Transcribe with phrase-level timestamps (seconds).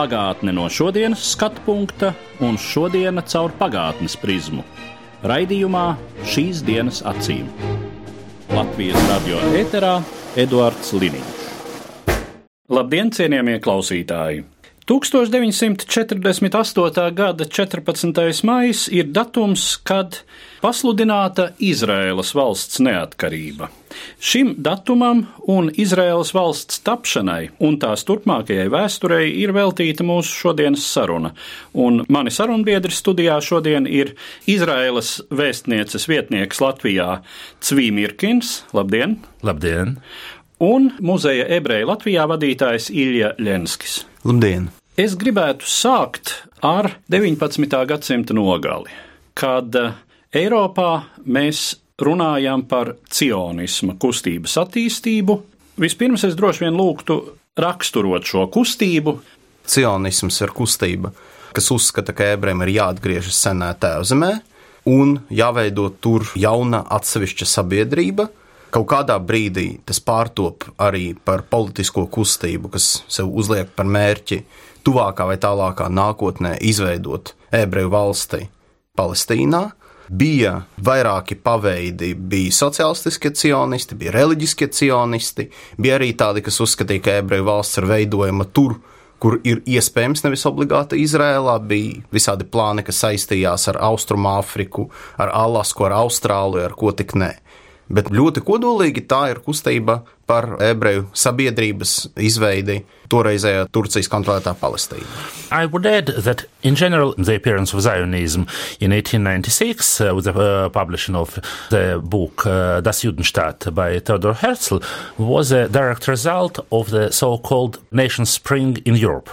[0.00, 4.62] Pagātne no šodienas skatu punkta un šodienas caur pagātnes prizmu.
[5.28, 5.82] Raidījumā
[6.24, 7.50] šīs dienas acīm.
[8.48, 9.98] Latvijas radio eterā
[10.40, 11.44] Eduards Liniņš.
[12.72, 14.46] Labdien, cienījamie klausītāji!
[14.90, 17.14] 1948.
[17.14, 18.42] gada 14.
[18.42, 20.26] maijs ir datums, kad
[20.58, 23.70] pasludināta Izraēlas valsts neatkarība.
[24.18, 31.30] Šim datumam un Izraēlas valsts tapšanai un tās turpmākajai vēsturei ir veltīta mūsu šodienas saruna.
[31.70, 34.18] Un mani sarunbiedri studijā šodien ir
[34.50, 37.22] Izraēlas vēstnieces vietnieks Latvijā
[37.62, 38.66] Cvīmirkins.
[38.74, 39.22] Labdien!
[39.46, 40.02] Labdien!
[40.58, 44.02] Un muzeja ebreju Latvijā vadītājs Ilja Lenskis.
[44.26, 44.79] Labdien!
[45.00, 46.32] Es gribētu sākt
[46.66, 47.64] ar 19.
[47.88, 48.90] gadsimta nogali,
[49.38, 49.72] kad
[50.36, 50.88] Eiropā
[51.24, 55.38] mēs runājam par cionisma kustības attīstību.
[55.80, 57.16] Vispirms es droši vien lūgtu
[57.56, 59.16] raksturot šo kustību.
[59.64, 61.14] Cionisms ir kustība,
[61.56, 64.34] kas uzskata, ka ebrejiem ir jāatgriežas senā tēvzemē
[64.90, 68.28] un jāveido tur jauna atsevišķa sabiedrība.
[68.70, 74.44] Kaut kādā brīdī tas pārtop arī par politisko kustību, kas sev uzliek par mērķi
[74.86, 78.46] tuvākā vai tālākā nākotnē izveidot ebreju valsti
[78.98, 79.68] Palestīnā.
[80.10, 85.46] Bija vairāki paveidi, bija sociālistiskie cionisti, bija reliģiskie cionisti,
[85.78, 88.80] bija arī tādi, kas uzskatīja, ka ebreju valsts ir veidojama tur,
[89.22, 94.88] kur ir iespējams nevis obligāti Izrēlā, bija visādi plāni, kas saistījās ar Austrumāfriku,
[95.20, 97.36] ar Alasku, ar Austrāliju, ar ko tik ne.
[97.90, 100.00] Bet ļoti kodolīgi tā ir kustība
[100.30, 105.08] par ebreju sabiedrības izveidi toreizējā Turcijas kontrolētā Palestīnā.
[105.50, 108.46] I would add that, in general, the appearance of Zionism
[108.78, 111.38] in 1896, uh, with the uh, publishing of
[111.70, 114.78] the book uh, Das Judenstaat by Theodor Herzl,
[115.18, 119.30] was a direct result of the so called nation spring in Europe.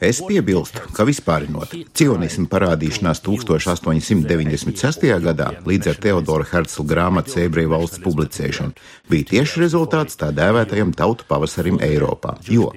[0.00, 5.02] Es piebilstu, ka vispārinot cionismu parādīšanās 1896.
[5.20, 8.72] gadā līdz ar Teodora Herzla grāmatas ebreju valsts publicēšanu
[9.12, 12.38] bija tieši rezultāts tā dēvētajam tautu pavasarim Eiropā.
[12.48, 12.70] Jo,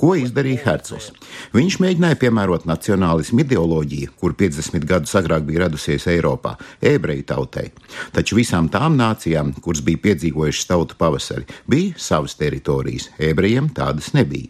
[0.00, 1.10] ko izdarīja Herzls?
[1.52, 7.66] Viņš mēģināja piemērot nacionālismu ideoloģiju, kur 50 gadus agrāk bija radusies Eiropā, ebreju tautai.
[8.16, 14.48] Taču visām tām nācijām, kuras bija piedzīvojušas tautu pavasari, bija savas teritorijas, ebrejiem tādas nebija.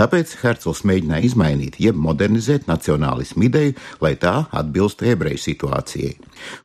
[0.00, 6.14] Tāpēc Herzls mēģināja mēģināja izmainīt, jeb modernizēt nacionālismu ideju, lai tā atbilstu ebreju situācijai.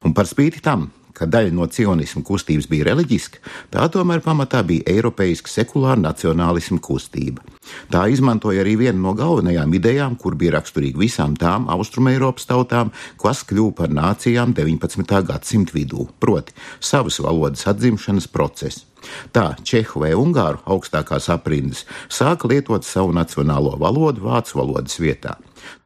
[0.06, 3.42] Un par spīti tam, ka daļa no cionismu kustības bija reliģiska,
[3.74, 7.42] tā tomēr pamatā bija eiropeiska sekulāra nacionālisma kustība.
[7.92, 13.44] Tā izmantoja arī vienu no galvenajām idejām, kur bija raksturīga visām tām austrumēropas tautām, kas
[13.48, 15.18] kļuva par nācijām 19.
[15.32, 18.86] gadsimta vidū, proti, savas valodas atzimšanas procesu.
[19.32, 25.38] Tā čehu vai ungāru augstākās aprindas sāka lietot savu nacionālo valodu vācu valodas vietā.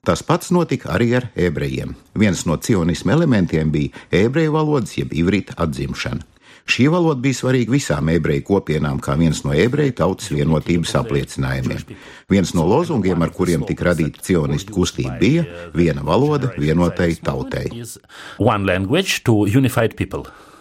[0.05, 1.95] Tas pats notika arī ar ebrejiem.
[2.17, 6.27] Viens no cionisma elementiem bija ebreju valodas jeb ivrita atzimšana.
[6.71, 11.81] Šī valoda bija svarīga visām ebreju kopienām, kā viens no ebreju tautas vienotības apliecinājumiem.
[12.31, 17.67] Viens no lozungiem, ar kuriem tika radīta cionistu kustība, bija viena valoda vienotai tautai.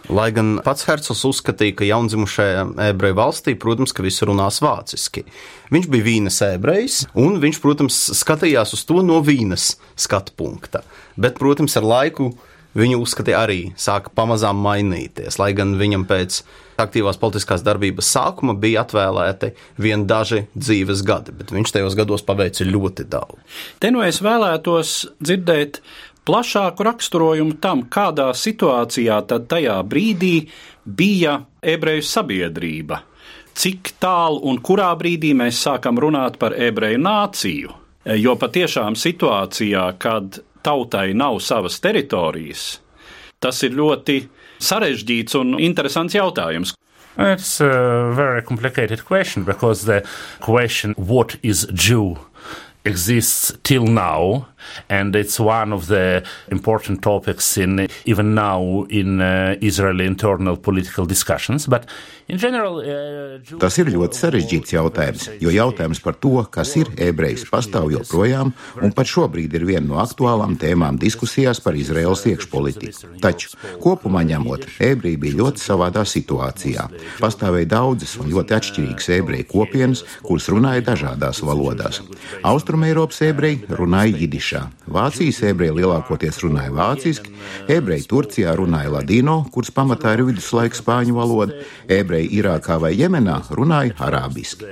[0.09, 5.25] Lai gan pats Hercogs uzskatīja, ka jaundzimušajā ebreju valstī, protams, ka visi runās vāciski.
[5.71, 10.81] Viņš bija vīnas ebrejs, un viņš, protams, skatījās uz to no vīnas skatu punkta.
[11.15, 12.31] Bet, protams, ar laiku
[12.77, 16.41] viņa uzskatīja arī sāka pamazām mainīties, lai gan viņam pēc
[16.81, 19.51] aktīvās politiskās darbības sākuma bija atvēlēti
[19.81, 23.59] vien daži dzīves gadi, bet viņš tajos gados paveica ļoti daudz.
[23.83, 25.81] Te nu es vēlētos dzirdēt
[26.31, 30.45] plašāku raksturojumu tam, kādā situācijā tad tajā brīdī
[30.85, 33.01] bija ebreju sabiedrība.
[33.51, 37.73] Cik tālu un kurā brīdī mēs sākam runāt par ebreju nāciju?
[38.15, 42.79] Jo patiešām situācijā, kad tautai nav savas teritorijas,
[43.43, 44.21] tas ir ļoti
[44.63, 46.77] sarežģīts un interesants jautājums.
[47.17, 50.07] It's a very complicated question because the
[50.39, 52.15] question, what is Jew,
[52.85, 54.47] exists till now
[54.89, 61.05] And it's one of the important topics in even now in uh, Israeli internal political
[61.05, 61.67] discussions.
[61.67, 61.85] But
[62.27, 63.21] in general, uh,
[63.61, 68.93] Tas ir ļoti sarežģīts jautājums, jo jautājums par to, kas ir ebrejs, pastāv joprojām, un
[68.95, 73.11] pat šobrīd ir viena no aktuālām tēmām diskusijās par Izraels iekšpolitiku.
[73.23, 73.53] Taču,
[73.83, 76.87] kopumā ņemot, ebreji bija ļoti savādā situācijā.
[77.21, 82.01] Pastāvēja daudzas un ļoti atšķirīgas ebreju kopienas, kuras runāja dažādās valodās.
[82.47, 84.17] Austrumēropas ebreji runāja
[84.51, 87.31] jidišā, Vācijas ebreji lielākoties runāja vāciski,
[87.71, 91.53] ebreji Turcijā runāja ladino, kuras pamatā ir viduslaika spāņu valoda,
[91.87, 94.67] ebreji Irākā vai Jemenā runāja arābiski.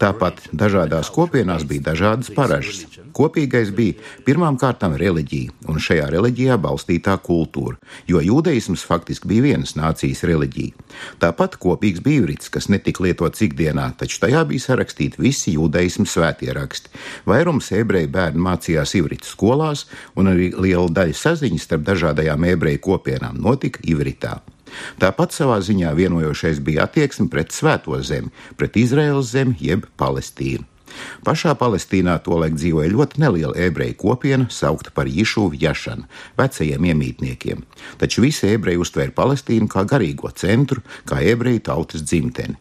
[0.00, 2.86] Tāpat dažādās kopienās bija dažādas paražas.
[3.10, 9.74] Kopīgais bija pirmām kārtām reliģija, un šajā reliģijā balstītā kultūra, jo jūdeisms faktiski bija vienas
[9.78, 10.86] nācijas reliģija.
[11.22, 16.52] Tāpat kopīgs bija ivrits, kas netika lietots ikdienā, taču tajā bija sarakstīti visi jūdeismu svētie
[16.54, 16.94] raksti.
[17.26, 19.86] Vairums ebreju bērnu mācījās ivritu skolās,
[20.16, 24.40] un arī liela daļa saziņas starp dažādajām ebreju kopienām notika ivritā.
[25.00, 30.64] Tāpat savā ziņā vienojošais bija attieksme pret Svēto zemi, pret Izraēlas zemi jeb Palestīnu.
[31.24, 36.06] Pašā Palestīnā tolaik dzīvoja ļoti neliela ebreju kopiena, saukta par Jišuvu Jašanu,
[36.36, 37.62] vecajiem iemītniekiem,
[37.98, 42.58] taču visi ebreji uztvēra Palestīnu kā garīgo centru, kā ebreju tautas dzimteni.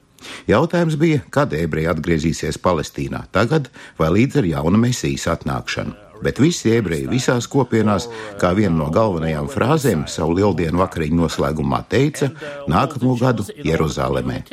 [0.49, 6.73] Jautājums bija, kad ebreji atgriezīsies Palestīnā, tagad vai līdz ar jauna mesijas atnākšanu bet visi
[6.75, 8.07] ebreji visās kopienās,
[8.41, 12.31] kā viena no galvenajām frāzēm savu lieldienu vakariņu noslēgumā teica,
[12.71, 14.43] nākamo gadu Jeruzalemē.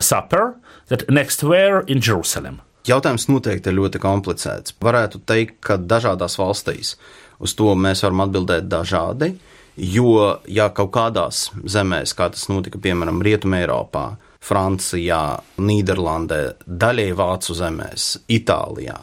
[0.00, 0.54] Supper,
[0.88, 2.60] that next were in Jerusalem.
[2.88, 4.72] Jautājums noteikti ir ļoti komplicēts.
[4.80, 6.94] Varētu teikt, ka dažādās valstīs
[7.40, 9.34] uz to mēs varam atbildēt dažādi,
[9.76, 10.16] jo,
[10.48, 14.04] ja kaut kādās zemēs, kā tas notika piemēram Rietumē Eiropā,
[14.40, 15.22] Francijā,
[15.60, 18.96] Nīderlandē, daļai Vācu zemēs, Itālijā.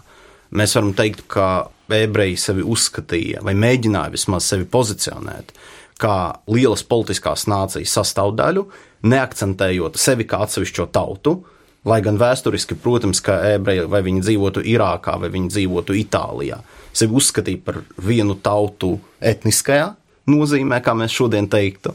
[0.57, 1.48] Mēs varam teikt, ka
[1.94, 5.54] ebreji sevi uzskatīja vai mēģināja vismaz sevi pozicionēt
[6.01, 6.18] kā
[6.51, 8.66] lielas politiskās nācijas sastāvdaļu,
[9.10, 11.40] neakcentējot sevi kā atsevišķo tautu,
[11.88, 16.60] lai gan vēsturiski, protams, ka ebreji vai viņi dzīvotu Irākā vai viņi dzīvotu Itālijā,
[16.94, 19.92] sevi uzskatīja par vienu tautu etniskajā
[20.28, 21.94] nozīmē, kā mēs šodien teiktu.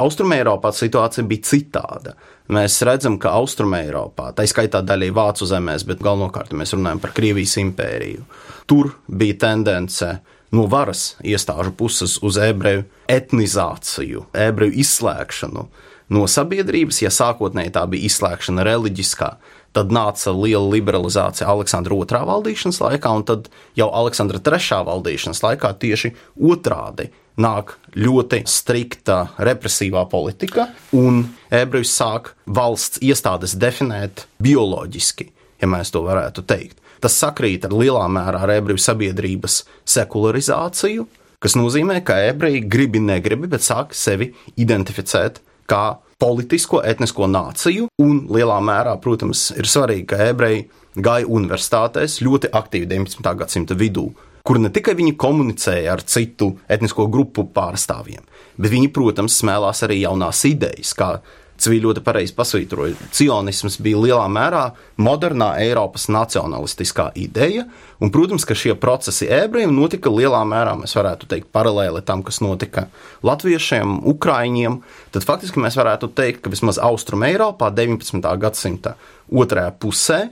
[0.00, 2.14] Austrumēropā situācija bija citāda.
[2.50, 7.54] Mēs redzam, ka Austrumēropā, tā skaitā daļai Vācu zemēs, bet galvenokārt mēs runājam par Krievijas
[7.62, 8.24] impēriju,
[8.66, 10.08] tur bija tendence
[10.50, 15.64] no varas iestāžu puses uz ebreju etnizāciju, ebreju izslēgšanu
[16.10, 17.04] no sabiedrības.
[17.04, 19.30] Ja sākotnēji tā bija izslēgšana reliģiskā,
[19.76, 25.72] tad nāca liela liberalizācija Aleksandra II valdīšanas laikā, un tad jau Aleksandra III valdīšanas laikā
[25.82, 26.14] tieši
[26.50, 31.22] otrādi nāk ļoti strikta represīvā politika, un
[31.54, 35.30] ebrejus sāk valsts iestādes definēt bioloģiski,
[35.62, 36.76] ja mēs to varētu teikt.
[37.00, 41.06] Tas sakrīt ar lielā mērā ar ebreju sabiedrības sekularizāciju,
[41.40, 45.40] kas nozīmē, ka ebreji gribi, negribi, bet sāk sevi identificēt
[45.70, 45.84] kā
[46.20, 50.66] politisko, etnisko nāciju, un lielā mērā, protams, ir svarīgi, ka ebreji
[51.00, 53.32] gāja universitātēs ļoti aktīvi 19.
[53.40, 54.10] gadsimta vidū
[54.46, 58.22] kur ne tikai viņi komunicēja ar citu etnisko grupu pārstāvjiem,
[58.56, 61.10] bet viņi, protams, smēlās arī jaunās idejas, kā
[61.60, 62.96] Civili ļoti pareizi pasvītroja.
[63.12, 64.62] Cionisms bija lielā mērā
[65.00, 67.66] modernā Eiropas nacionalistiskā ideja,
[68.00, 72.40] un, protams, ka šie procesi ebrejiem notika lielā mērā, mēs varētu teikt, paralēli tam, kas
[72.40, 72.86] notika
[73.26, 74.80] latviešiem, ukraiņiem.
[75.12, 78.24] Tad faktiski mēs varētu teikt, ka vismaz Austrum Eiropā 19.
[78.40, 78.96] gadsimta
[79.28, 80.22] otrajā pusē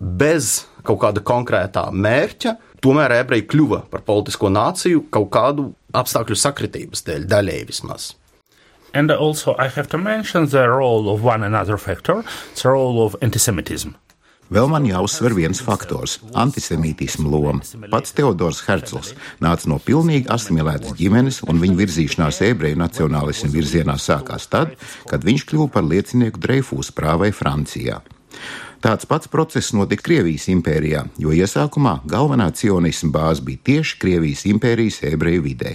[0.00, 7.04] bez kaut kāda konkrētā mērķa tomēr ebreji kļuva par politisko nāciju kaut kādu apstākļu sakritības
[7.06, 8.14] dēļ, daļēji vismaz.
[8.92, 13.16] And also, I have to mention the role of one another factor, the role of
[13.20, 13.94] antisemitism.
[14.50, 17.60] Vēl man jāuzsver viens faktors- antisemītisma loma.
[17.90, 24.48] Pats Teodors Herzls nāca no pilnīgi asimilētas ģimenes, un viņa virzīšanās ebreju nacionālismu virzienā sākās
[24.50, 24.74] tad,
[25.06, 28.02] kad viņš kļuva par liecinieku Dreifūs prāvai Francijā.
[28.80, 35.02] Tāds pats process notika Krievijas impērijā, jo iesākumā galvenā cionisma bāze bija tieši Krievijas impērijas
[35.10, 35.74] ebreju vidē.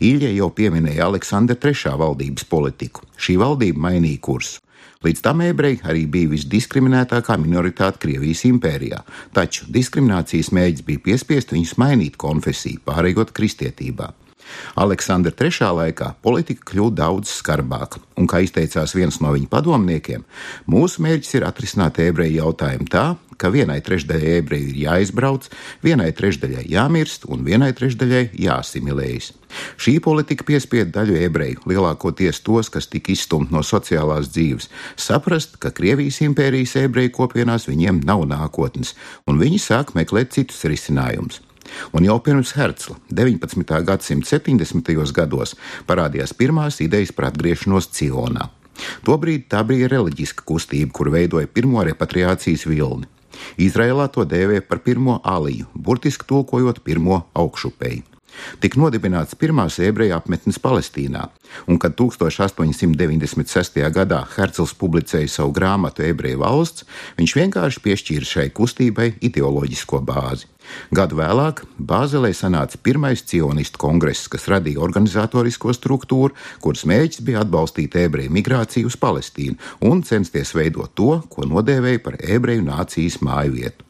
[0.00, 3.04] Ilja jau pieminēja Aleksandra III valdības politiku.
[3.20, 4.62] Šī valdība mainīja kursu.
[5.04, 9.02] Līdz tam ebreji arī bija visdiskriminētākā minoritāte Krievijas impērijā,
[9.36, 14.14] taču diskriminācijas mēģis bija piespiest viņus mainīt konfesiju, pārējot kristietībā.
[14.76, 20.26] Aleksandra III laikā politika kļūst daudz skarbāka, un, kā izteicās viens no viņa padomniekiem,
[20.70, 25.48] mūsu mērķis ir atrisināt ebreju jautājumu tā, ka vienai trešdaļai ebreju ir jāizbrauc,
[25.84, 29.32] vienai trešdaļai jāmirst un vienai trešdaļai jāsimilējas.
[29.80, 35.72] Šī politika piespieda daļu ebreju, lielākoties tos, kas tika izstumti no sociālās dzīves, saprast, ka
[35.76, 38.96] Krievijas impērijas ebreju kopienās viņiem nav nākotnes,
[39.28, 41.45] un viņi sāk meklēt citus risinājumus.
[41.92, 43.80] Un jau pirms Hercla 19.
[43.86, 44.94] gadsimta 70.
[45.16, 45.56] gados
[45.88, 48.50] parādījās pirmās idejas par atgriešanos Cionā.
[49.06, 53.08] Tobrīd tā bija reliģiska kustība, kur veidoja pirmo repatriācijas vilni.
[53.60, 58.15] Izrēlā to dēvē par pirmo aliju, burtiski tulkojot pirmo augšupeju.
[58.60, 61.28] Tika nodibināts pirmās ebreju apmetnes Palestīnā,
[61.66, 63.80] un kad 1896.
[63.94, 66.86] gadā Hercels publicēja savu grāmatu Ebreju valsts,
[67.18, 70.50] viņš vienkārši piešķīra šai kustībai ideoloģisko bāzi.
[70.90, 77.96] Gadu vēlāk Bāzelē sanāca pirmais cionistu kongress, kas radīja organizatorisko struktūru, kuras mērķis bija atbalstīt
[78.02, 83.85] ebreju migrāciju uz Palestīnu un censties veidot to, ko nodēvēja par ebreju nācijas māju vietu.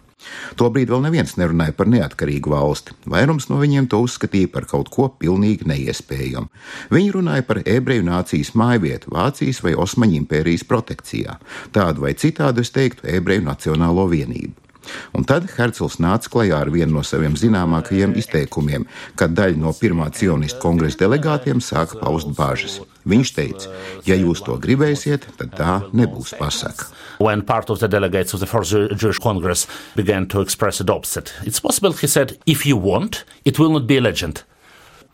[0.60, 2.96] Tobrīd vēl neviens nerunāja par neatkarīgu valsti.
[3.10, 6.50] Vairums no viņiem to uzskatīja par kaut ko pilnīgi neiespējamu.
[6.94, 11.38] Viņi runāja par ebreju nācijas mājvietu Vācijas vai Osmaņu impērijas protekcijā.
[11.76, 14.54] Tādu vai citādu es teiktu ebreju nacionālo vienību.
[15.18, 18.86] Un tad Hercels nāca klajā ar vienu no saviem zināmākajiem izteikumiem,
[19.18, 22.80] kad daļa no pirmā cionistu kongresa delegātiem sāka paust bažas.
[23.06, 23.70] Viņš teica,
[24.08, 26.90] ja jūs to gribēsiet, tad tā nebūs pasaka.
[27.22, 31.32] When part of the delegates of the First Jewish Congress began to express the opposite,
[31.44, 34.42] it's possible, he said, if you want, it will not be a legend.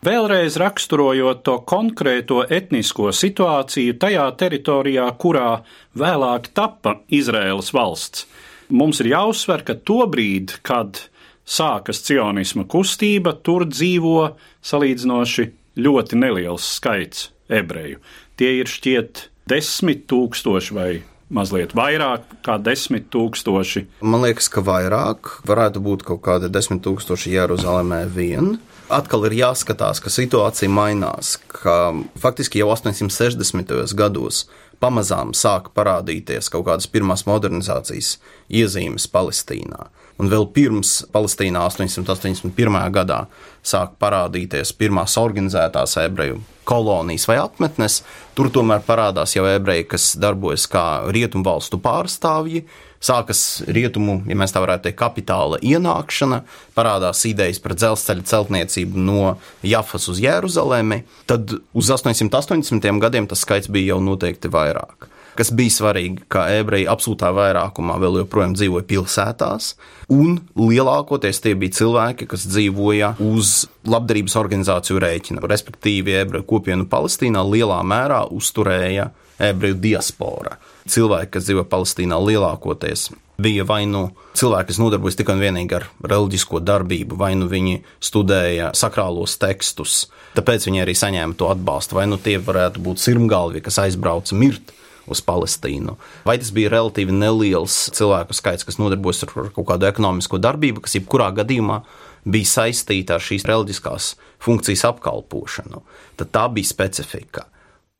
[0.03, 5.61] Vēlreiz raksturojot to konkrēto etnisko situāciju tajā teritorijā, kurā
[5.95, 8.25] vēlāk tappa Izraēlas valsts
[8.73, 11.05] mums ir jāuzsver, ka tobrīd, kad
[11.45, 14.33] sākas cionisma kustība, tur dzīvo
[14.65, 15.49] salīdzinoši
[15.83, 18.01] ļoti neliels skaits ebreju.
[18.39, 20.91] Tie ir šķiet desmit tūkstoši vai
[21.33, 23.87] mazliet vairāk kā desmit tūkstoši.
[24.05, 28.57] Man liekas, ka vairāk varētu būt kaut kādi desmit tūkstoši Jeruzalemē vien.
[28.93, 33.95] Atkal ir jāskatās, ka situācija mainās, ka faktiski jau 860.
[33.97, 34.43] gados
[34.83, 38.17] pamazām sāka parādīties kaut kādas pirmās modernizācijas
[38.51, 39.87] iezīmes Palestīnā.
[40.21, 42.81] Un vēl pirms Palestīnā 881.
[42.93, 43.23] gadā
[43.65, 48.01] sāk parādīties pirmās organizētās ebreju kolonijas vai apmetnes.
[48.37, 52.63] Tur tomēr parādās jau ebreji, kas darbojas kā rietumvalstu pārstāvji,
[53.03, 56.41] sākas rietumu, ja mēs tā varētu teikt, kapitāla ienākšana,
[56.77, 59.35] parādās idejas par dzelzceļa celtniecību no
[59.67, 62.91] Jafas uz Jeruzalemi, tad uz 880.
[63.03, 65.12] gadiem tas skaits bija jau noteikti vairāk.
[65.37, 69.71] Kas bija svarīgi, ka ebreji absolūtā vairākumā vēl joprojām dzīvoja pilsētās,
[70.13, 75.43] un lielākoties tie bija cilvēki, kas dzīvoja uz labdarības organizāciju rēķina.
[75.49, 79.09] Respektīvi, ebreju kopienu Palestīnā lielā mērā uzturēja
[79.41, 80.59] ebreju diaspora
[80.89, 83.09] cilvēki, kas dzīvo Palestīnā, lielākoties
[83.43, 84.03] bija vai nu
[84.37, 90.05] cilvēki, kas nodarbojas tikai un vienīgi ar reliģisko darbību, vai nu viņi studēja sakrālos tekstus,
[90.37, 94.73] tāpēc viņi arī saņēma to atbalstu, vai nu tie varētu būt sirmgalvi, kas aizbrauca mirt
[95.07, 95.97] uz Palestīnu.
[96.27, 100.97] Vai tas bija relatīvi neliels cilvēku skaits, kas nodarbojas ar kaut kādu ekonomisko darbību, kas
[100.99, 101.81] jebkurā gadījumā
[102.23, 105.83] bija saistīta ar šīs reliģiskās funkcijas apkalpošanu,
[106.19, 107.47] tad tā bija specifika.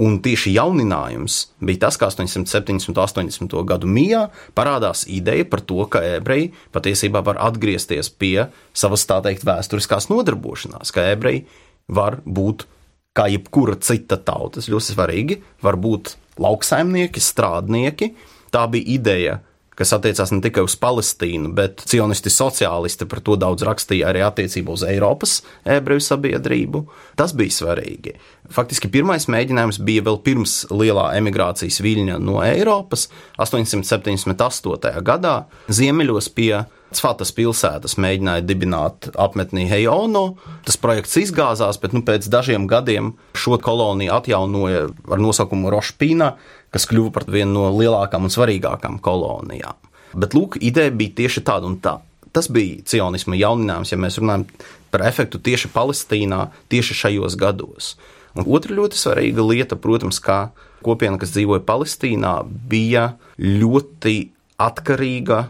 [0.02, 2.90] Un tieši jauninājums bija tas, ka 870.
[2.90, 3.54] un 80.
[3.70, 4.24] gadu mijā
[4.58, 10.92] parādās ideja par to, ka ebreji patiesībā var atgriezties pie savas tā teikt vēsturiskās nodarbošanās,
[10.96, 11.46] ka ebreji
[11.88, 12.66] var būt
[13.14, 14.58] kā jebkura cita tauta.
[14.58, 15.40] Tas ļoti svarīgi.
[15.62, 18.14] Var būt lauksaimnieki, strādnieki.
[18.54, 19.40] Tā bija ideja
[19.80, 24.76] kas attiecās ne tikai uz Palestīnu, bet cionisti sociālisti par to daudz rakstīja arī attiecībā
[24.76, 26.86] uz Eiropas ebreju sabiedrību.
[27.20, 28.16] Tas bija svarīgi.
[28.54, 33.08] Faktiski pirmais mēģinājums bija vēl pirms lielā emigrācijas viļņa no Eiropas,
[33.42, 35.04] 878.
[35.04, 35.36] gadā,
[35.72, 36.64] ziemeļos pie
[36.94, 40.36] Cfatas pilsētas mēģināja dibināt apmetnī Hejono.
[40.66, 46.34] Tas projekts izgāzās, bet nu, pēc dažiem gadiem šo koloniju atjaunoja ar nosaukumu Rošpīna,
[46.74, 49.78] kas kļuva par vienu no lielākām un svarīgākām kolonijām.
[50.14, 51.98] Bet lūk, ideja bija tieši tāda un tā.
[52.34, 54.48] Tas bija cionisma jauninājums, ja mēs runājam
[54.94, 57.94] par efektu tieši Palestīnā, tieši šajos gados.
[58.34, 60.48] Un otra ļoti svarīga lieta, protams, kā
[60.86, 64.16] kopiena, kas dzīvoja Palestīnā, bija ļoti
[64.62, 65.44] atkarīga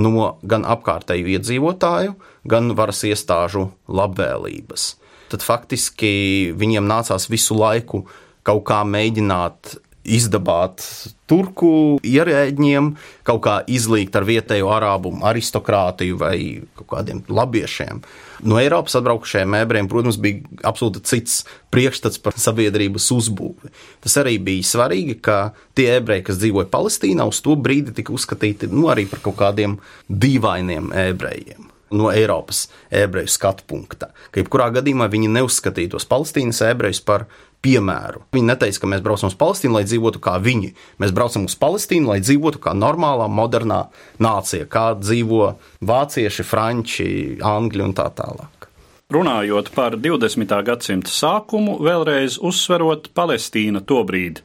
[0.00, 2.16] no gan apkārtēju iedzīvotāju,
[2.48, 4.94] gan varas iestāžu labvēlības.
[5.30, 8.04] Tad faktiski viņiem nācās visu laiku
[8.46, 10.82] kaut kā mēģināt izdabāt
[11.28, 12.90] turku ierēģiem,
[13.26, 16.36] kaut kā izlīgt ar vietējo arābu aristokrātiju vai
[16.78, 18.02] kaut kādiem labiešiem.
[18.48, 21.42] No Eiropas atbraukušajiem ebrejiem, protams, bija absolūti cits
[21.74, 23.72] priekšstats par sabiedrības uzbūvi.
[24.00, 25.40] Tas arī bija svarīgi, ka
[25.76, 29.76] tie ebreji, kas dzīvoja Palestīnā, uz to brīdi tika uzskatīti nu, arī par kaut kādiem
[30.08, 34.10] dīvainiem ebrejiem no Eiropas ebreju skatu punkta.
[34.30, 37.26] Ka jebkurā gadījumā viņi neuzskatīja tos Palestīnas ebrejus par
[37.64, 38.24] piemēru.
[38.34, 40.72] Viņi neteica, ka mēs braucam uz Palestīnu, lai dzīvotu kā viņi.
[41.02, 43.82] Mēs braucam uz Palestīnu, lai dzīvotu kā normālā, modernā
[44.22, 45.52] nācija, kā dzīvo
[45.84, 47.10] vācieši, franči,
[47.44, 48.68] angļi un tā tālāk.
[49.10, 50.52] Runājot par 20.
[50.62, 54.44] gadsimta sākumu, vēlreiz uzsverot, Palestīna tobrīd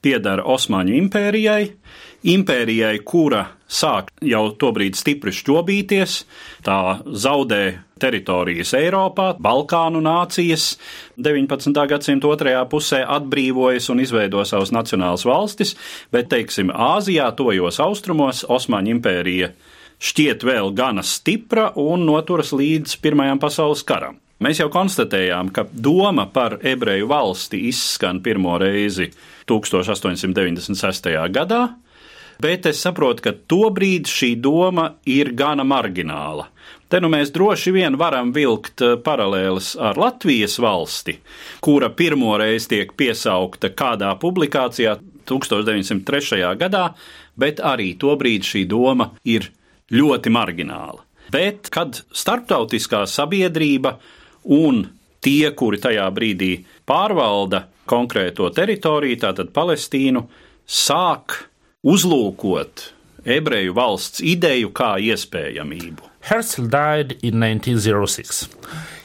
[0.00, 1.66] piedara Osmaņu impērijai,
[2.32, 6.22] impērijai, kura sāk jau tobrīd stipri šķobīties,
[6.64, 7.62] tā zaudē
[7.96, 10.74] teritorijas Eiropā, Balkānu nācijas
[11.16, 11.72] 19.
[11.88, 15.72] gadsimta otrajā pusē atbrīvojas un izveido savas nacionālas valstis,
[16.12, 19.48] bet, teiksim, Āzijā, tojos austrumos, Osmaņu impērija
[19.96, 24.20] šķiet vēl gana stipra un noturas līdz Pirmajam pasaules karam.
[24.44, 29.08] Mēs jau konstatējām, ka doma par ebreju valsti izskan pirmo reizi
[29.48, 31.08] 1896.
[31.32, 31.62] gadā,
[32.42, 36.48] bet es saprotu, ka tobrīd šī doma ir gana margināla.
[36.86, 41.16] Te nu mēs droši vien varam vilkt eh, paralēlis ar Latvijas valsti,
[41.64, 44.94] kura pirmoreiz tiek piesaukta kādā publikācijā
[45.26, 46.44] 1903.
[46.60, 46.84] gadā,
[47.34, 49.50] bet arī tobrīd šī doma ir
[49.90, 51.02] ļoti margināla.
[51.34, 53.96] Bet, kad starptautiskā sabiedrība
[54.54, 54.84] un
[55.26, 56.52] tie, kuri tajā brīdī
[56.86, 60.22] pārvalda konkrēto teritoriju, tātad Palestīnu,
[60.66, 61.34] sāk
[61.86, 62.88] uzlūkot
[63.30, 66.08] ebreju valsts ideju kā iespējamību.
[66.26, 68.48] Herzl died in 1906.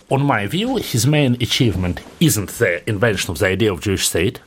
[0.09, 4.39] On my view, his main achievement isn't the invention of the idea of Jewish state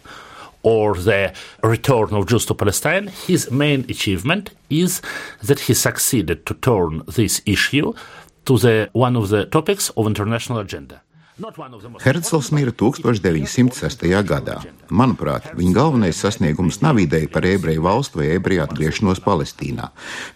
[0.64, 3.06] or the return of Jews to Palestine.
[3.06, 5.00] His main achievement is
[5.40, 7.94] that he succeeded to turn this issue
[8.46, 11.03] to the one of the topics of international agenda.
[11.34, 14.04] Herzls mira 1906.
[14.22, 14.60] gadā.
[14.86, 19.88] Manuprāt, viņa galvenais sasniegums nav ideja par ebreju valstu vai ebreju atgriešanos Palestīnā.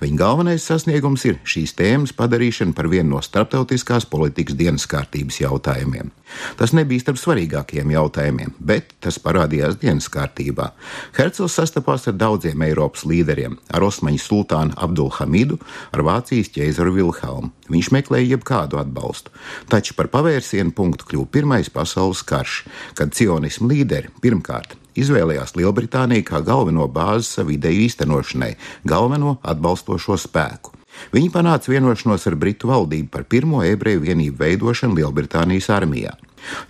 [0.03, 6.11] Viņa galvenais sasniegums ir šīs tēmas padarīšana par vienu no starptautiskās politikas dienas kārtības jautājumiem.
[6.59, 10.73] Tas nebija starp svarīgākajiem jautājumiem, bet tas parādījās dienas kārtībā.
[11.17, 15.61] Herzls sastapās ar daudziem Eiropas līderiem, ar Osmaņu sultānu Abdulhamidu,
[15.95, 17.55] ar Vācijas ķēzaru Vilhelmu.
[17.69, 19.33] Viņš meklēja jebkādu atbalstu,
[19.69, 22.63] taču par pavērsienu punktu kļuva Pirmais pasaules karš,
[22.95, 28.55] kad cionismu līderi pirmkārt izvēlējās Lielbritāniju kā galveno bāzi savu ideju īstenošanai,
[28.89, 30.75] galveno atbalstošo spēku.
[31.13, 36.17] Viņi panāca vienošanos ar Britu valdību par pirmo ebreju vienību veidošanu Lielbritānijas armijā.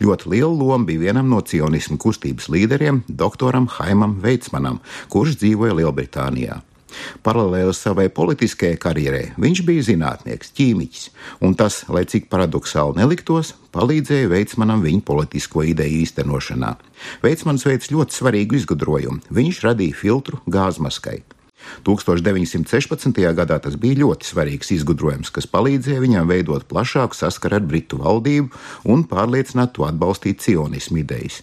[0.02, 4.80] Ļoti liela loma bija vienam no cionismu kustības līderiem, doktoram Haimam Veitsmanam,
[5.12, 6.60] kurš dzīvoja Lielbritānijā.
[7.26, 11.08] Paralēli savai politiskajai karjerai viņš bija zinātnieks, ķīmiķis,
[11.44, 16.74] un tas, lai cik paradoxāli neliktos, palīdzēja Veitsmanam viņa politisko ideju īstenošanā.
[17.24, 19.24] Veitsmans veids ļoti svarīgu izgudrojumu.
[19.34, 21.20] Viņš radīja filtru gāzmaskai.
[21.84, 23.18] 1916.
[23.36, 28.48] gadā tas bija ļoti svarīgs izgudrojums, kas palīdzēja viņam veidot plašāku saskaru ar Britu valdību
[28.88, 31.42] un pārliecināt to atbalstīt sionismu idejas.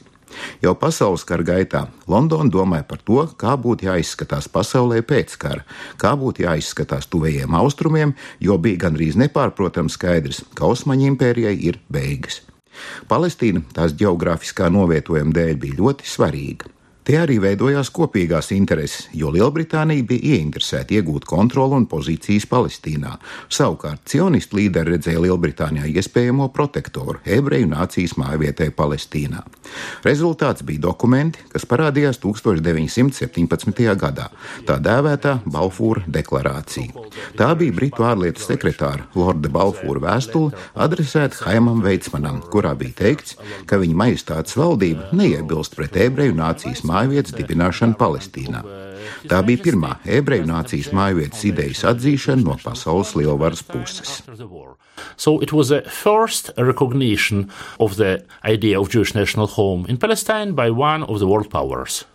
[0.63, 5.65] Jau pasaules kara gaitā Londona domāja par to, kā būtu jāizskatās pasaulē pēc kara,
[6.01, 12.41] kā būtu jāizskatās tuvējiem austrumiem, jo bija gandrīz nepārprotams skaidrs, ka Osmaņu impērijai ir beigas.
[13.07, 16.74] Palestīna tās geogrāfiskā novietojuma dēļ bija ļoti svarīga.
[17.05, 23.11] Te arī veidojās kopīgās intereses, jo Lielbritānija bija ieinteresēta iegūt kontroli un pozīcijas Palestīnā.
[23.45, 29.43] Savukārt cionistu līderi redzēja Lielbritānijā iespējamo protektoru ebreju nācijas mājvietē Palestīnā.
[30.01, 33.85] Rezultāts bija dokumenti, kas parādījās 1917.
[34.01, 34.25] gadā,
[34.65, 37.05] tā dēvētā Balfūra deklarācija.
[37.37, 43.37] Tā bija Britu ārlietu sekretāra Lorda Balfūra vēstule adresēta Haimam Veitsmanam, kurā bija teikts,
[43.69, 48.63] ka viņa majestātes valdība neiebilst pret ebreju nācijas mājvietē mājvietas dibināšanu Palestīnā.
[49.29, 54.21] Tā bija pirmā ebreju nācijas mājvietas idejas atzīšana no pasaules lielvaras puses.
[55.17, 60.53] So it was the first recognition of the idea of Jewish national home in Palestine
[60.53, 62.05] by one of the world powers.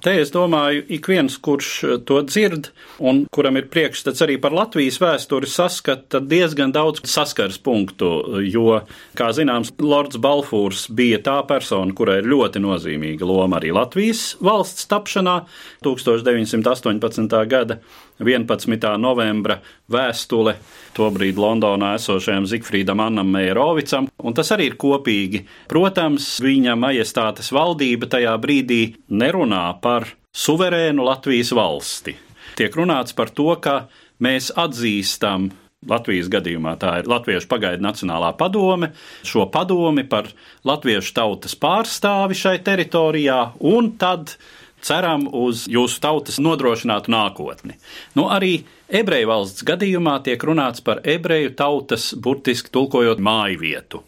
[0.00, 2.70] Te es domāju, ik viens, kurš eh, to dzird
[3.04, 8.08] un kuram ir priekšstats arī par Latvijas vēsturi, saskata diezgan daudz saskars punktu,
[8.48, 8.80] jo,
[9.18, 14.88] kā zināms, Lords Balfūrs bija tā persona, kurai ir ļoti nozīmīga loma arī Latvijas valsts
[14.90, 15.42] tapšanā
[15.84, 17.36] 1918.
[17.50, 17.80] gada
[18.20, 18.96] 11.
[19.00, 19.58] novembra
[19.90, 20.56] vēstule
[20.96, 25.44] tobrīd Londonā esošajam Zigfrīdam Annam Meirovicam, un tas arī ir kopīgi.
[25.70, 32.16] Protams, viņa majestātes valdība tajā brīdī nerunā par suverēnu Latvijas valsti.
[32.58, 33.86] Tiek runāts par to, ka
[34.20, 35.50] mēs atzīstam
[35.88, 38.90] Latvijas gadījumā tā ir Latviešu pagaidu Nacionālā padome,
[39.24, 40.28] šo padomi par
[40.68, 44.34] latviešu tautas pārstāvi šai teritorijā, un tad
[44.84, 47.76] ceram uz jūsu tautas nodrošinātu nākotni.
[48.18, 54.04] Nu, arī ebreju valsts gadījumā tiek runāts par ebreju tautas, burtiski tulkojot māju vietu.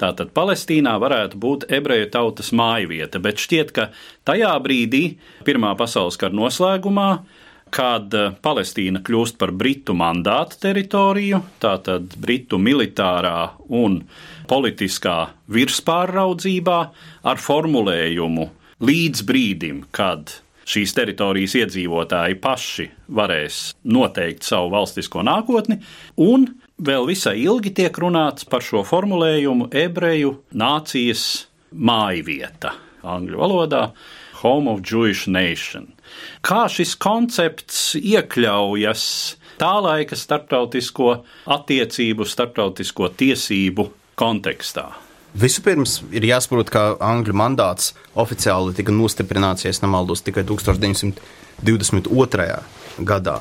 [0.00, 3.90] Tātad Palestīnā varētu būt ebreju tautas māju vieta, bet šķiet, ka
[4.24, 5.04] tajā brīdī,
[5.44, 7.10] Pirmā pasaules kara noslēgumā,
[7.74, 14.00] kad eh, Palestīna kļūst par Britu mandātu teritoriju, tātad Britu militārā un
[14.50, 15.18] politiskā
[15.52, 16.78] virspārraudzībā
[17.30, 18.48] ar formulējumu
[18.80, 20.32] līdz brīdim, kad
[20.70, 25.80] šīs teritorijas iedzīvotāji paši varēs noteikt savu valstisko nākotni,
[26.20, 26.46] un
[26.80, 31.26] vēl visai ilgi tiek runāts par šo formulējumu ebreju nācijas
[31.70, 32.74] mājvieta
[33.06, 33.90] angļu valodā
[34.40, 35.90] Home of Jewish Nation.
[36.40, 39.04] Kā šis koncepts iekļaujas
[39.60, 41.12] tā laika starptautisko
[41.56, 43.90] attiecību, starptautisko tiesību
[44.20, 44.88] kontekstā?
[45.38, 52.58] Vispirms ir jāsaprot, ka Angļu mandāts oficiāli tika nostiprināts, ja nemaldos, tikai 1922.
[53.06, 53.36] gadā.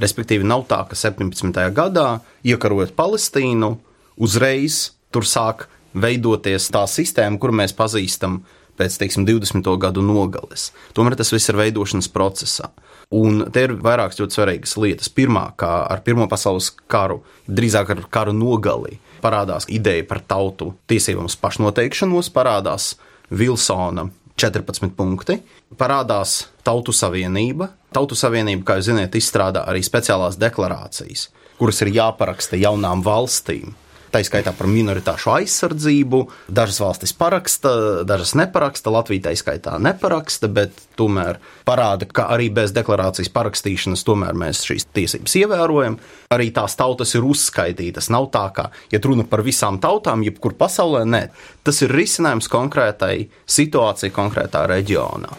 [0.00, 1.72] Respektīvi, nav tā, ka 17.
[1.76, 3.78] gadā, iekarojot Palestīnu,
[4.20, 8.42] uzreiz tur sāk veidoties tā sistēma, kuru mēs pazīstam
[8.80, 9.76] pēc teiksim, 20.
[9.80, 10.70] gadu nogales.
[10.96, 12.70] Tomēr tas viss ir veidošanas procesā.
[13.10, 15.08] Un te ir vairākas ļoti svarīgas lietas.
[15.12, 21.28] Pirmā, kā ar Pirmo pasaules karu, drīzāk ar karu nogali, parādās ideja par tautu tiesībām
[21.28, 22.94] uz pašnoteikšanos, parādās
[23.30, 24.08] Vilsona
[24.40, 25.36] 14 punkti,
[25.78, 27.70] parādās Tautu Savienība.
[27.92, 31.28] Tautu Savienība, kā jūs zināt, izstrādā arī speciālās deklarācijas,
[31.60, 33.74] kuras ir jāparaksta jaunām valstīm
[34.12, 36.20] tā izskaitā par minoritāšu aizsardzību.
[36.52, 37.72] Dažas valstis paraksta,
[38.08, 44.04] dažas neparaksta, Latvija tā izskaitā neparaksta, bet tomēr parāda, ka arī bez deklarācijas parakstīšanas
[44.40, 45.98] mēs šīs tiesības ievērojam.
[46.34, 48.10] Arī tās tautas ir uzskaitītas.
[48.10, 51.22] Nav tā, ka, ja runa par visām tautām, jebkur pasaulē, nē,
[51.64, 55.30] tas ir risinājums konkrētai situācijai konkrētā reģionā.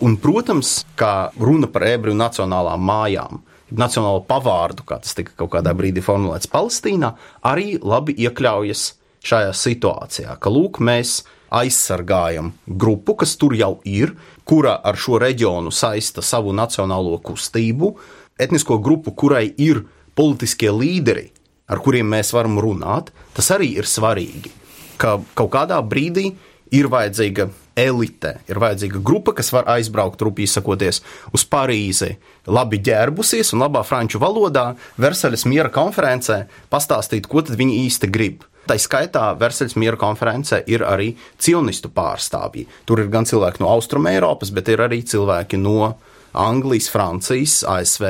[0.00, 5.74] Un, protams, kā runa par ebreju nacionālām mājām, nacionālo pavārdu, kā tas tika kaut kādā
[5.76, 7.12] brīdī formulēts Palestīnā,
[7.46, 8.86] arī labi iekļaujas
[9.26, 14.14] šajā situācijā, ka lūk, mēs aizsargājam grupu, kas tur jau ir,
[14.46, 17.94] kura ar šo reģionu saista savu nacionālo kustību,
[18.40, 19.84] etnisko grupu, kurai ir
[20.18, 21.28] politiskie līderi,
[21.70, 24.52] ar kuriem mēs varam runāt, tas arī ir svarīgi.
[25.00, 26.30] Ka kaut kādā brīdī
[26.74, 27.48] ir vajadzīga
[27.80, 31.00] elite, ir vajadzīga grupa, kas var aizbraukt, rupīgi sakoties,
[31.34, 32.14] uz Parīzi,
[32.50, 38.44] labi ģērbusies un labā franču valodā Versaļas miera konferencē pastāstīt, ko viņi īsti grib.
[38.68, 42.66] Tā skaitā Versaļas miera konferencē ir arī cionistu pārstāvji.
[42.86, 45.94] Tur ir gan cilvēki no Austrumēropas, bet ir arī cilvēki no
[46.36, 48.06] Anglijas, Francijas, ASV,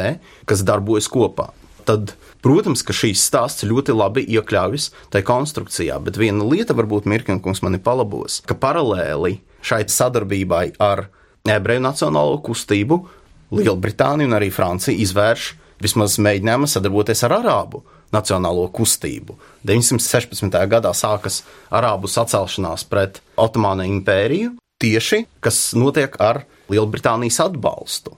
[0.50, 1.48] kas darbojas kopā.
[1.88, 7.60] Tad Protams, ka šīs stāsts ļoti labi iekļaujas tajā konstrukcijā, bet viena lieta, varbūt Mirkļņkungs
[7.66, 11.08] mani palabos, ka paralēli šai sadarbībai ar
[11.48, 13.02] ebreju nacionālo kustību
[13.50, 15.50] Lielbritānija un arī Francija izvērš
[15.82, 17.82] vismaz mēģinājumu sadarboties ar Arābu
[18.14, 19.36] nacionālo kustību.
[19.66, 20.54] 916.
[20.70, 21.42] gadā sākas
[21.74, 28.14] Arābu sacelšanās pret Otomānu impēriju, tieši kas notiek ar Lielbritānijas atbalstu.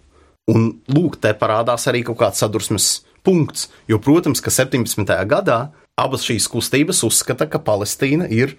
[0.53, 2.89] Un lūk, te parādās arī kaut kāds sadursmes
[3.27, 3.69] punkts.
[3.91, 5.07] Jo, protams, ka 17.
[5.29, 8.57] gadā abas šīs kustības uzskata, ka Palestīna ir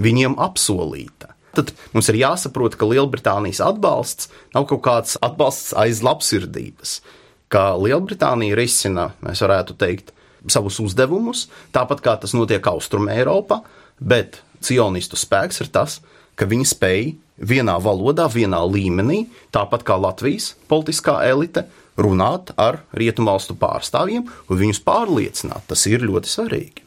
[0.00, 1.34] viņiem apsolīta.
[1.56, 7.00] Tad mums ir jāsaprot, ka Lielbritānijas atbalsts nav kaut kāds atbalsts aiz labsirdības,
[7.50, 10.14] ka Lielbritānija risina, mēs varētu teikt,
[10.48, 13.60] savus uzdevumus, tāpat kā tas notiek Austrumē Eiropā,
[14.00, 15.98] bet cionistu spēks ir tas,
[16.38, 17.02] ka viņi spēj
[17.50, 21.66] vienā valodā, vienā līmenī, tāpat kā Latvijas politiskā elite,
[22.00, 25.68] runāt ar rietumvalstu pārstāvjiem un viņus pārliecināt.
[25.70, 26.86] Tas ir ļoti svarīgi.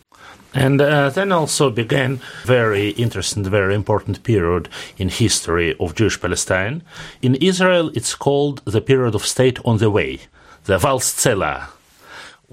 [0.54, 6.84] And uh, then also began very interesting, very important period in history of Jewish Palestine.
[7.24, 10.20] In Israel, it's called the period of state on the way,
[10.66, 11.70] the Valstsela.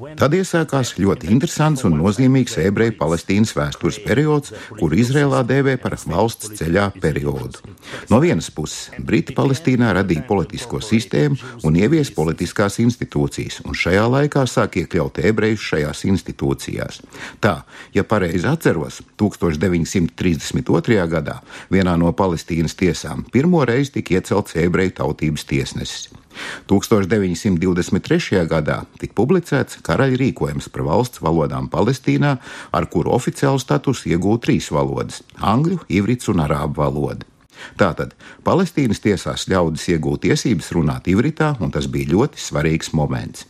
[0.01, 6.55] Tad iesākās ļoti interesants un nozīmīgs ebreju Palestīnas vēstures periods, kuru Izrēlā dēvē par valsts
[6.57, 7.61] ceļā periodu.
[8.09, 11.37] No vienas puses, Briti Palestīnā radīja politisko sistēmu
[11.69, 17.03] un ievies politiskās institūcijas, un šajā laikā sāk iekļaut ebrejus šajās institūcijās.
[17.45, 17.55] Tā,
[17.97, 21.01] ja pareizi atceros, 1932.
[21.13, 21.41] gadā
[21.73, 26.09] vienā no Palestīnas tiesām pirmo reizi tika iecelts ebreju tautības tiesnesis.
[26.71, 28.45] 1923.
[28.51, 32.37] gadā tika publicēts karaļa rīkojums par valsts valodām Palestīnā,
[32.73, 35.23] ar kuru oficiālu statusu iegūta trīs valodas-
[35.53, 37.27] angļu, ivrits un arābu valoda.
[37.77, 43.50] Tātad Palestīnas tiesās ļaudis iegūt tiesības runāt ivritā, un tas bija ļoti svarīgs moments.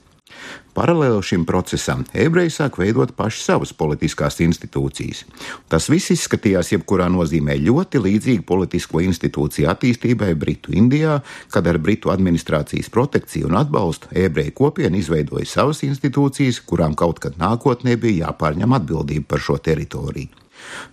[0.74, 5.24] Paralēli šim procesam ebreji sāk veidot paši savas politiskās institūcijas.
[5.72, 12.14] Tas viss izskatījās jebkurā nozīmē ļoti līdzīgi politisko institūciju attīstībai Britu Indijā, kad ar Britu
[12.14, 18.78] administrācijas protekciju un atbalstu ebreju kopiena izveidoja savas institūcijas, kurām kaut kad nākotnē bija jāpārņem
[18.78, 20.40] atbildība par šo teritoriju.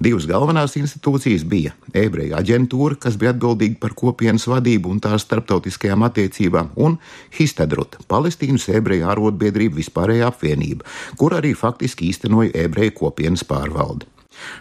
[0.03, 6.05] Divas galvenās institūcijas bija ebreju aģentūra, kas bija atbildīga par kopienas vadību un tās starptautiskajām
[6.07, 6.99] attiecībām, un
[7.37, 10.85] Histadrut, Palestīnas ebreju ārotbiedrība vispārējā apvienība,
[11.17, 14.09] kur arī faktiski īstenoja ebreju kopienas pārvaldi.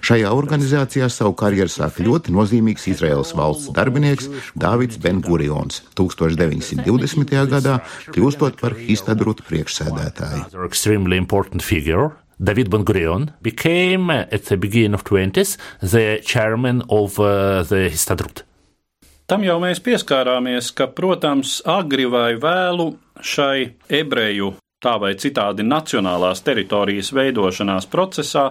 [0.07, 7.37] Šajā organizācijā savu karjeru sāka ļoti nozīmīgs Izraels valsts darbinieks Dāvids Ben-Gurions 1920.
[7.53, 7.79] gadā,
[8.17, 10.47] kļūstot par Histadrut priekšsēdētāju.
[12.39, 18.45] David Ben Gurion became, at the beginning of 20s, the chairman of uh, the Histadrut.
[19.27, 24.53] Tam jau mēs pieskārāmies, ka, protams, agri vai vēlu šai ebreju
[24.85, 28.51] tā vai citādi nacionālās teritorijas veidošanās procesā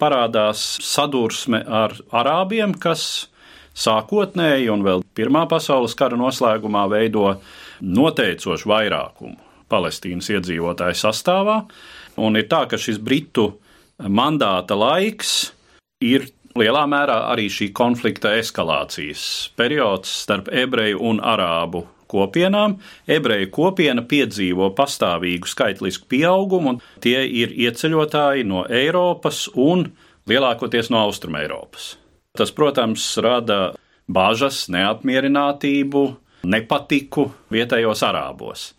[0.00, 3.28] parādās sadursme ar arābiem, kas
[3.76, 7.36] sākotnēji un vēl Pirmā pasaules kara noslēgumā veido
[7.80, 9.36] noteicošu vairākumu
[9.70, 11.60] Palestīnas iedzīvotāju sastāvā.
[12.16, 13.50] Un ir tā, ka šis britu
[14.00, 15.52] mandāta laiks
[16.04, 22.78] ir lielā mērā arī šī konflikta eskalācijas periods starp ebreju un arābu kopienām.
[23.10, 29.88] Ebreju kopiena piedzīvo pastāvīgu skaitlisku pieaugumu, un tie ir ieceļotāji no Eiropas un
[30.30, 31.96] lielākoties no Austrumēropas.
[32.36, 33.74] Tas, protams, rada
[34.06, 36.04] bažas, neapmierinātību,
[36.46, 38.70] nepatiku vietējos arābos.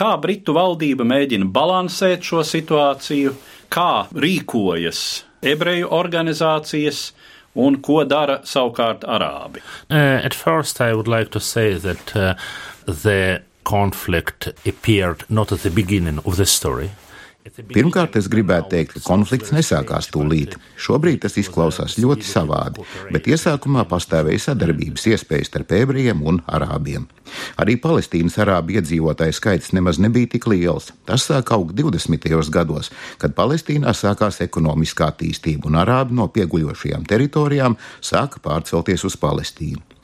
[0.00, 3.34] Kā Britu valdība mēģina balansēt šo situāciju,
[3.68, 5.00] kā rīkojas
[5.44, 7.10] ebreju organizācijas,
[7.60, 9.60] un ko dara savukārt arābi?
[9.90, 12.34] Uh, at first, I would like to say that uh,
[12.86, 16.90] the conflict appeared not at the beginning of the story.
[17.40, 20.58] Pirmkārt, es gribētu teikt, ka konflikts nesākās tūlīt.
[20.76, 27.06] Šobrīd tas izklausās ļoti savādi, bet iesākumā pastāvēja sadarbības iespējas starp ebrejiem un arābiem.
[27.62, 30.90] Arī Palestīnas arābu iedzīvotāju skaits nemaz nebija tik liels.
[31.08, 32.28] Tas sāk augt 20.
[32.52, 39.99] gados, kad Palestīnā sākās ekonomiskā attīstība un arābi no pieguļošajām teritorijām sāka pārcelties uz Palestīnu.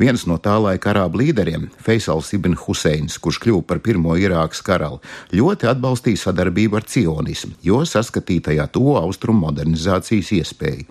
[0.00, 5.00] Viens no tā laika arābu līderiem, Feisals Ibn Huseins, kurš kļuva par pirmo Irākas karalu,
[5.34, 10.88] ļoti atbalstīja sadarbību ar cionismu, jo saskatīja tajā to austrumu modernizācijas iespēju.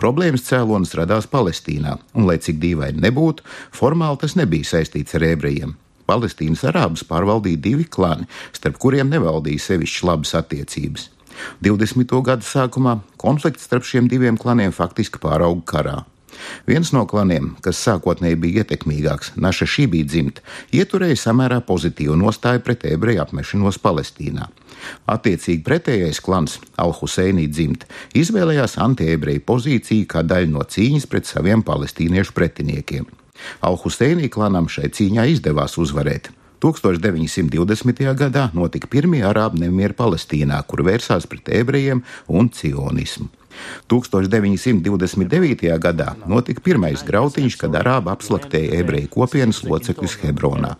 [0.00, 5.76] Problēmas cēlonis radās Palestīnā, un, lai cik dīvaini nebūtu, formāli tas nebija saistīts ar ebrejiem.
[6.08, 11.08] Palestīnas arābus pārvaldīja divi klani, starp kuriem nevaldīja sevišķi labas attiecības.
[11.64, 12.12] 20.
[12.26, 15.98] gada sākumā konflikts starp šiem diviem klaniem faktiski pārauga karā.
[16.66, 20.42] Viens no klaniem, kas sākotnēji bija ietekmīgāks, Naša šī bija dzimta,
[20.74, 24.48] ieturēja samērā pozitīvu nostāju pret ebreju apmešanos Palestīnā.
[25.10, 32.34] Attiecīgi pretējais klans, Al-Huseinī dzimta, izvēlējās antiebreju pozīciju kā daļu no cīņas pret saviem palestīniešu
[32.36, 33.08] pretiniekiem.
[33.66, 36.30] Al-Huseinī klanam šai cīņā izdevās uzvarēt.
[36.62, 38.06] 1920.
[38.14, 43.26] gadā notika pirmie arābu nemieri Palestīnā, kur vērsās pret ebrejiem un cionismu.
[43.92, 45.70] 1929.
[45.82, 50.76] gadā notika pirmais grautiņš, kad arābi apslaktēja ebreju kopienas locekļus Hebronā.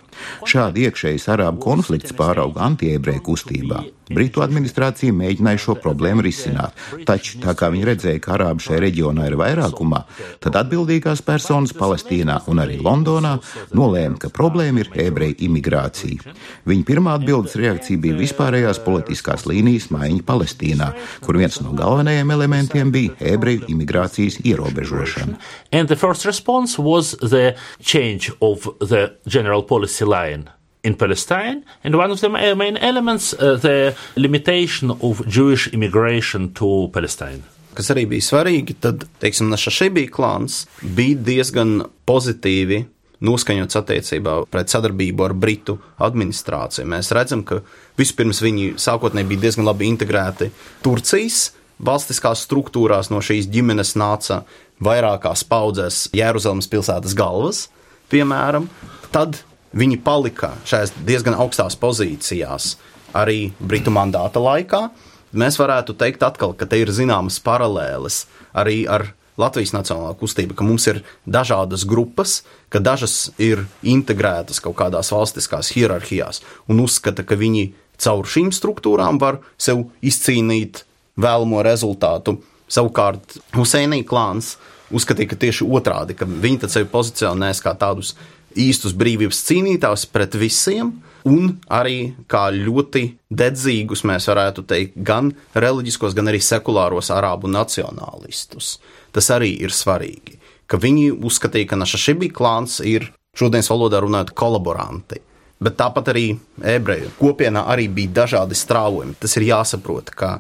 [0.49, 3.83] Šādi iekšējs arābu konflikts pārauga antiebreju kustībā.
[4.15, 6.77] Britu administrācija mēģināja šo problēmu risināt,
[7.09, 10.03] taču tā kā viņi redzēja, ka arābi šajā reģionā ir vairākumā,
[10.43, 13.35] tad atbildīgās personas Palestīnā un arī Londonā
[13.77, 16.37] nolēma, ka problēma ir ebreju imigrācija.
[16.69, 20.93] Viņa pirmā atbildes reakcija bija vispārējās politiskās līnijas maiņa Palestīnā,
[21.25, 25.39] kur viens no galvenajiem elementiem bija ebreju imigrācijas ierobežošana.
[25.73, 30.51] And the first response was the change of the general policy line
[30.83, 36.91] in Palestine, and one of the main elements, uh, the limitation of Jewish immigration to
[36.93, 37.43] Palestine.
[37.73, 42.83] Kas arī bija svarīgi, tad, teiksim, Našašibī klāns bija diezgan pozitīvi
[43.23, 46.89] noskaņots attiecībā pret sadarbību ar Britu administrāciju.
[46.91, 47.63] Mēs redzam, ka
[47.99, 50.51] vispirms viņi sākotnēji bija diezgan labi integrēti
[50.85, 54.43] Turcijas valstiskās struktūrās, no šīs ģimenes nāca
[54.83, 57.67] vairākās paudzēs Jeruzalemes pilsētas galvas,
[58.13, 58.69] piemēram.
[59.15, 59.41] Tad
[59.73, 62.77] Viņi palika šajās diezgan augstās pozīcijās
[63.17, 64.87] arī Britu mandāta laikā.
[65.33, 69.09] Mēs varētu teikt, atkal, ka te ir zināmas paralēles arī ar
[69.41, 75.73] Latvijas Nacionālā kustība, ka mums ir dažādas grupas, ka dažas ir integrētas kaut kādās valstiskās
[75.73, 77.71] hierarhijās un uzskata, ka viņi
[78.03, 80.85] caur šīm struktūrām var sev izcīnīt
[81.17, 82.37] vēlamo rezultātu.
[82.73, 84.59] Savukārt Huseinī klāns
[84.93, 88.15] uzskatīja, ka tieši otrādi, ka viņi sevi pozicionēs kā tādus
[88.59, 90.93] īstus brīvības cīnītājus pret visiem,
[91.29, 98.77] un arī kā ļoti dedzīgus, mēs varētu teikt, gan reliģiskos, gan arī sekulāros arābu nacionālistus.
[99.13, 105.21] Tas arī ir svarīgi, ka viņi uzskatīja, ka Našašibī klāns ir šodienas valodā runājot kolaboranti.
[105.63, 106.27] Bet tāpat arī
[106.67, 109.15] ebreju kopienā arī bija dažādi strāvojumi.
[109.23, 110.33] Tas ir jāsaprot, ka,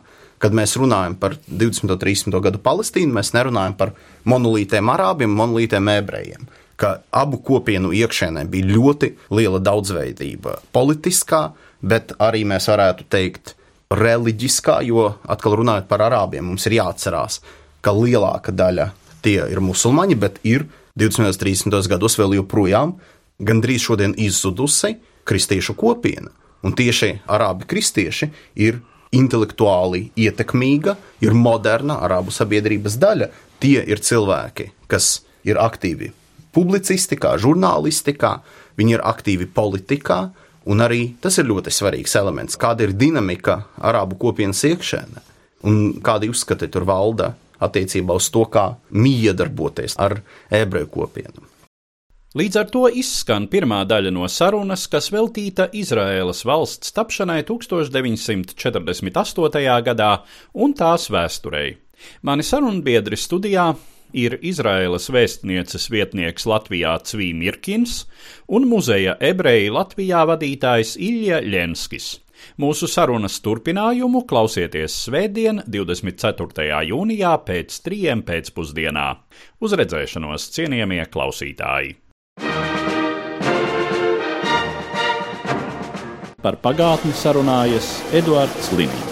[0.42, 1.86] kad mēs runājam par 20.
[1.86, 2.40] un 30.
[2.42, 3.94] gadu Palestīnu, mēs nerunājam par
[4.26, 6.50] monolītiem arābiem, monolītiem ebrejiem
[6.82, 10.58] ka abu kopienu iekšēnē bija ļoti liela daudzveidība.
[10.74, 13.54] Politiskā, bet arī mēs varētu teikt,
[13.92, 17.40] reliģiskā, jo atkal runājot par arābiem, mums ir jāatcerās,
[17.84, 18.88] ka lielāka daļa
[19.22, 20.66] tie ir musulmaņi, bet ir
[20.98, 21.28] 20.
[21.28, 21.90] un 30.
[21.92, 22.96] gados vēl joprojām
[23.38, 26.32] gandrīz izzudusi kristiešu kopiena.
[26.62, 28.80] Un tieši arābi kristieši ir
[29.12, 33.28] intelektuāli ietekmīga, ir moderna arābu sabiedrības daļa.
[33.60, 36.12] Tie ir cilvēki, kas ir aktīvi
[36.54, 38.36] publicistikā, žurnālistikā,
[38.78, 40.30] viņi ir aktīvi politikā,
[40.70, 45.20] un arī tas ir ļoti svarīgs elements, kāda ir dinamika arābu kopienas iekšēnē,
[45.68, 47.28] un kādi uzskati tur valda
[47.62, 50.12] attiecībā uz to, kā miedarboties ar
[50.50, 51.40] ebreju kopienu.
[52.32, 59.60] Līdz ar to izskan pirmā daļa no sarunas, kas veltīta Izraēlas valsts tapšanai 1948.
[59.84, 60.24] gadā
[60.56, 61.76] un tās vēsturei.
[62.24, 63.76] Mani sarunbiedri studijā
[64.12, 68.02] ir Izraēlas vēstnieces vietnieks Latvijā Cvīmirkins
[68.48, 72.18] un muzeja ebreji Latvijā vadītājs Ilja Ļenskis.
[72.58, 76.80] Mūsu sarunas turpinājumu klausieties Svētdien, 24.
[76.90, 79.06] jūnijā pēc trijiem pēcpusdienā.
[79.62, 81.96] Uz redzēšanos, cienījamie klausītāji!
[86.42, 89.11] Par pagātni sarunājas Eduards Līniju.